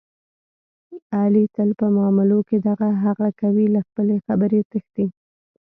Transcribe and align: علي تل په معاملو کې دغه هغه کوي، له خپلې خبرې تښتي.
علي 1.19 1.45
تل 1.55 1.69
په 1.79 1.85
معاملو 1.95 2.39
کې 2.47 2.57
دغه 2.67 2.87
هغه 3.03 3.27
کوي، 3.41 3.65
له 3.75 3.81
خپلې 3.87 4.15
خبرې 4.25 4.61
تښتي. 4.71 5.05